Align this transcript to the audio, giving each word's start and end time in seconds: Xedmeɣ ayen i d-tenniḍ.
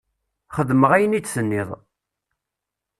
Xedmeɣ 0.55 0.91
ayen 0.93 1.17
i 1.17 1.21
d-tenniḍ. 1.21 1.69